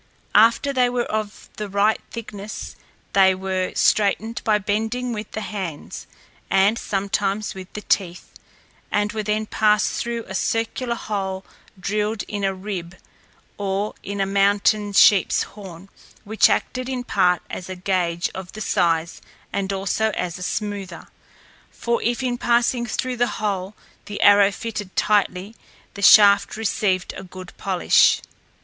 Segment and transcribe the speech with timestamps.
[0.33, 2.75] After they were of the right thickness,
[3.13, 6.07] they were straightened by bending with the hands,
[6.49, 8.31] and sometimes with the teeth,
[8.91, 11.45] and were then passed through a circular hole
[11.79, 12.95] drilled in a rib,
[13.59, 15.87] or in a mountain sheep's horn,
[16.23, 19.21] which acted in part as a gauge of the size
[19.53, 21.09] and also as a smoother,
[21.69, 23.75] for if in passing through the hole
[24.05, 25.55] the arrow fitted tightly,
[25.93, 28.23] the shaft received a good polish.